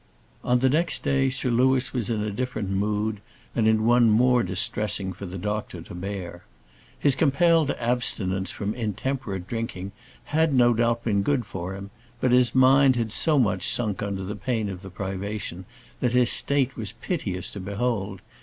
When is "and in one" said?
3.55-4.09